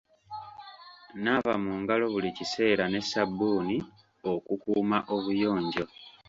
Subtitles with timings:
[1.23, 3.77] Naaba mu ngalo buli kiseera ne sabbuuni
[4.31, 5.85] okukuuma obuyonjo.